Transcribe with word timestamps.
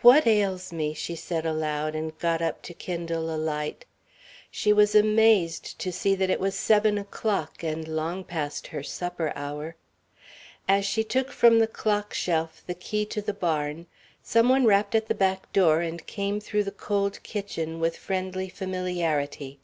"What 0.00 0.26
ails 0.26 0.72
me?" 0.72 0.92
she 0.92 1.14
said 1.14 1.46
aloud, 1.46 1.94
and 1.94 2.18
got 2.18 2.42
up 2.42 2.62
to 2.62 2.74
kindle 2.74 3.32
a 3.32 3.38
light. 3.38 3.84
She 4.50 4.72
was 4.72 4.92
amazed 4.92 5.78
to 5.78 5.92
see 5.92 6.16
that 6.16 6.30
it 6.30 6.40
was 6.40 6.56
seven 6.56 6.98
o'clock, 6.98 7.62
and 7.62 7.86
long 7.86 8.24
past 8.24 8.66
her 8.66 8.82
supper 8.82 9.32
hour. 9.36 9.76
As 10.66 10.84
she 10.84 11.04
took 11.04 11.30
from 11.30 11.60
the 11.60 11.68
clock 11.68 12.12
shelf 12.12 12.64
the 12.66 12.74
key 12.74 13.06
to 13.06 13.22
the 13.22 13.32
barn, 13.32 13.86
some 14.20 14.48
one 14.48 14.64
rapped 14.64 14.96
at 14.96 15.06
the 15.06 15.14
back 15.14 15.52
door 15.52 15.80
and 15.80 16.08
came 16.08 16.40
through 16.40 16.64
the 16.64 16.72
cold 16.72 17.22
kitchen 17.22 17.78
with 17.78 17.96
friendly 17.96 18.48
familiarity. 18.48 19.60